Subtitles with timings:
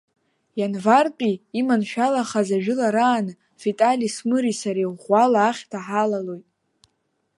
[0.59, 3.27] Ианвартәи иманшәаламхаз ажәылараан,
[3.61, 6.45] Витали Смыри сареи ӷәӷәала ахьҭа ҳалалоит.